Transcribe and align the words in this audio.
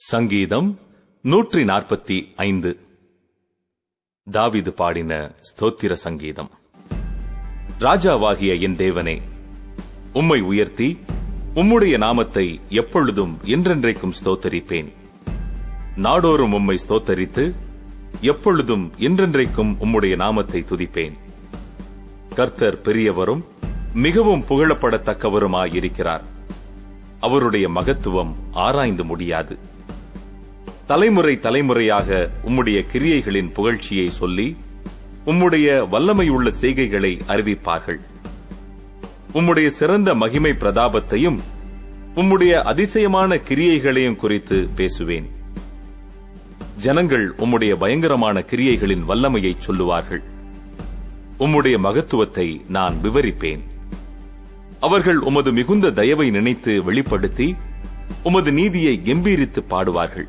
சங்கீதம் 0.00 0.78
நூற்றி 1.24 1.62
நாற்பத்தி 1.64 2.16
ஐந்து. 2.36 2.78
தாவிது 4.26 4.68
பாடின 4.68 5.34
ஸ்தோத்திர 5.48 5.92
சங்கீதம். 5.92 6.50
ராஜாவாகிய 7.78 8.60
என் 8.60 8.76
தேவனே 8.76 9.22
உம்மை 10.12 10.40
உயர்த்தி 10.40 10.98
உம்முடைய 11.54 11.98
நாமத்தை 11.98 12.60
எப்பொழுதும் 12.68 13.38
என்றென்றைக்கும் 13.44 14.14
ஸ்தோத்தரிப்பேன். 14.24 14.88
நாடோறும் 15.96 16.52
உம்மை 16.52 16.78
ஸ்தோத்தரித்து 16.88 17.54
எப்பொழுதும் 18.20 18.92
என்றென்றைக்கும் 18.98 19.76
உம்முடைய 19.80 20.16
நாமத்தை 20.16 20.64
துதிப்பேன். 20.70 21.16
கர்த்தர் 22.34 22.80
பெரியவரும் 22.80 23.44
மிகவும் 23.94 24.44
புகழப்படத்தக்கவருமாயிருக்கிறார். 24.48 26.24
அவருடைய 27.20 27.68
மகத்துவம் 27.68 28.34
ஆராய்ந்து 28.52 29.04
முடியாது. 29.04 29.58
தலைமுறை 30.86 31.38
தலைமுறையாக 31.38 32.30
உம்முடைய 32.44 32.86
கிரியைகளின் 32.92 33.52
புகழ்ச்சியை 33.52 34.08
சொல்லி 34.08 34.56
உம்முடைய 35.26 35.88
வல்லமையுள்ள 35.88 36.48
செய்கைகளை 36.60 37.20
அறிவிப்பார்கள். 37.26 38.00
உம்முடைய 39.32 39.66
சிறந்த 39.66 40.14
மகிமை 40.14 40.50
பிரதாபத்தையும் 40.50 41.38
உம்முடைய 42.14 42.62
அதிசயமான 42.62 43.36
கிரியைகளையும் 43.36 44.16
குறித்து 44.16 44.68
பேசுவேன். 44.76 45.30
ஜனங்கள் 46.76 47.34
உம்முடைய 47.38 47.76
பயங்கரமான 47.76 48.40
கிரியைகளின் 48.40 49.04
வல்லமையை 49.04 49.54
சொல்லுவார்கள். 49.58 50.22
உம்முடைய 51.38 51.78
மகத்துவத்தை 51.78 52.64
நான் 52.68 52.98
விவரிப்பேன். 53.02 53.60
அவர்கள் 54.80 55.18
உமது 55.18 55.52
மிகுந்த 55.52 55.90
தயவை 55.90 56.30
நினைத்து 56.30 56.82
வெளிப்படுத்தி 56.82 57.56
உமது 58.22 58.52
நீதியை 58.52 59.00
கம்பீரித்து 59.04 59.64
பாடுவார்கள். 59.70 60.28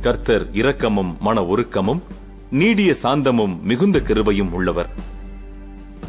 கர்த்தர் 0.00 0.52
இரக்கமும் 0.52 1.16
மன 1.20 1.44
ஒருக்கமும் 1.44 2.02
நீடிய 2.50 2.94
சாந்தமும் 3.02 3.60
மிகுந்த 3.60 3.98
கிருபையும் 3.98 4.50
உள்ளவர். 4.50 4.90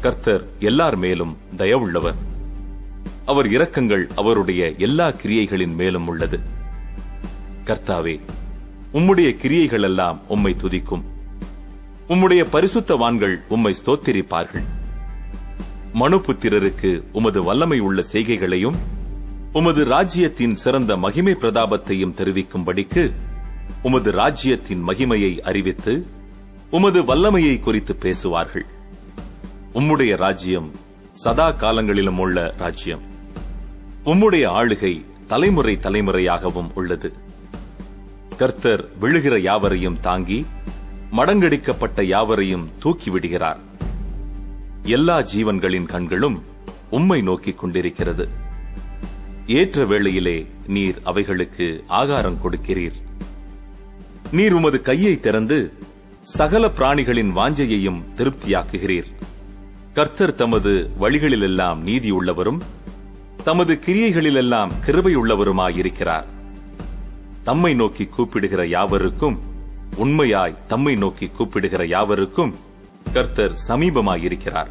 கர்த்தர் 0.00 0.48
எல்லார் 0.58 0.96
மேலும் 0.96 1.36
தயவுள்ளவர். 1.56 2.14
அவர் 3.26 3.46
இரக்கங்கள் 3.46 4.08
அவருடைய 4.14 4.74
எல்லா 4.78 5.08
கிரியைகளின் 5.08 5.74
மேலும் 5.74 6.06
உள்ளது. 6.06 6.40
கர்த்தாவே 7.64 8.20
உம்முடைய 8.92 9.36
கிரியைகள் 9.36 9.82
எல்லாம் 9.82 10.20
உம்மை 10.28 10.56
துதிக்கும். 10.62 11.02
உம்முடைய 12.08 12.44
பரிசுத்தவான்கள் 12.52 13.36
உம்மை 13.48 13.74
ஸ்தோத்திரிப்பார்கள். 13.84 14.64
மனுபுத்திரருக்கு 15.94 17.02
உமது 17.12 17.42
வல்லமை 17.42 17.78
உள்ள 17.78 18.04
செய்கைகளையும் 18.12 18.76
உமது 19.52 19.84
ராஜ்யத்தின் 19.84 20.54
சிறந்த 20.54 20.96
மகிமை 20.96 21.32
பிரதாபத்தையும் 21.32 22.14
தெரிவிக்கும்படிக்கு 22.14 23.12
உமது 23.82 24.10
ராஜ்யத்தின் 24.10 24.88
மகிமையை 24.88 25.38
அறிவித்து 25.38 26.06
உமது 26.70 27.04
வல்லமையை 27.04 27.60
குறித்து 27.60 27.96
பேசுவார்கள். 27.96 28.66
உம்முடைய 29.74 30.16
ராஜ்யம் 30.16 30.70
சதா 31.12 31.50
காலங்களிலும் 31.50 32.18
உள்ள 32.18 32.54
ராஜ்யம். 32.58 33.00
உம்முடைய 34.04 34.46
ஆளுகை 34.46 35.04
தலைமுறை 35.26 35.76
தலைமுறையாகவும் 35.76 36.70
உள்ளது. 36.74 37.12
கர்த்தர் 38.36 38.88
விழுகிற 39.00 39.40
யாவரையும் 39.40 40.00
தாங்கி 40.00 40.46
மடங்கடிக்கப்பட்ட 41.12 42.02
யாவரையும் 42.02 42.68
தூக்கிவிடுகிறார் 42.82 43.58
எல்லா 44.82 45.20
ஜீவன்களின் 45.20 45.86
கண்களும் 45.86 46.42
உம்மை 46.90 47.20
நோக்கிக் 47.20 47.58
கொண்டிருக்கிறது. 47.58 48.28
ஏற்ற 49.46 49.84
வேளையிலே 49.84 50.46
நீர் 50.66 50.98
அவைகளுக்கு 51.04 51.84
ஆகாரம் 51.88 52.38
கொடுக்கிறீர். 52.44 52.92
நீர் 54.32 54.52
உமது 54.52 54.80
கையை 54.80 55.20
திறந்து 55.20 55.72
சகல 56.20 56.66
பிராணிகளின் 56.66 57.36
வாஞ்சையையும் 57.36 58.02
திருப்தியாக்குகிறீர். 58.16 59.14
கர்த்தர் 59.94 60.34
தமது 60.34 60.90
வழிகளிலெல்லாம் 61.00 61.78
நீதி 61.78 62.10
உள்ளவரும் 62.10 62.60
தமது 63.44 63.78
கிரியைகளிலெல்லாம் 63.86 64.70
கிருபையுள்ளவருமாயிருக்கிறார். 64.86 66.24
தம்மை 67.42 67.74
நோக்கி 67.74 68.06
கூப்பிடுகிற 68.06 68.66
யாவருக்கும் 68.66 69.38
உண்மையாய் 69.96 70.58
தம்மை 70.66 70.94
நோக்கி 70.94 71.26
கூப்பிடுகிற 71.26 71.86
யாவருக்கும் 71.86 72.54
கர்த்தர் 73.06 73.54
சமீபமாயிருக்கிறார். 73.68 74.70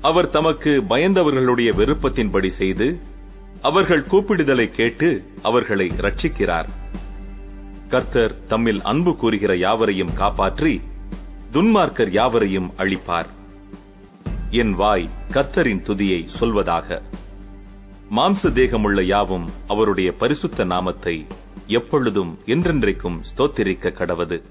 அவர் 0.00 0.28
தமக்கு 0.28 0.84
பயந்தவர்களுடைய 0.88 1.70
விருப்பத்தின்படி 1.74 2.46
செய்து 2.46 3.00
அவர்கள் 3.62 4.04
கூப்பிடுதலை 4.04 4.70
கேட்டு 4.70 5.30
அவர்களை 5.42 5.90
ரட்சிக்கிறார் 5.98 6.68
கர்த்தர் 7.88 8.34
தம்மில் 8.48 8.80
அன்பு 8.82 9.16
கூறுகிற 9.16 9.56
யாவரையும் 9.56 10.12
காப்பாற்றி 10.12 10.80
துன்மார்க்கர் 11.52 12.10
யாவரையும் 12.10 12.72
அழிப்பார். 12.76 13.26
என் 14.50 14.74
வாய் 14.74 15.08
கர்த்தரின் 15.32 15.82
துதியை 15.82 16.28
சொல்வதாக. 16.40 17.02
மாம்ச 18.10 18.50
தேகமுள்ள 18.50 19.02
யாவும் 19.02 19.48
அவருடைய 19.68 20.12
பரிசுத்த 20.12 20.64
நாமத்தை 20.64 21.26
எப்பொழுதும் 21.66 22.38
என்றென்றைக்கும் 22.46 23.18
ஸ்தோத்திரிக்க 23.30 23.92
கடவது. 23.92 24.42